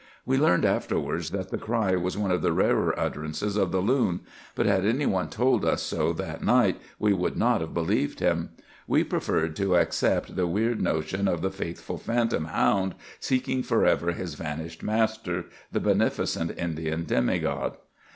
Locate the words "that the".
1.29-1.59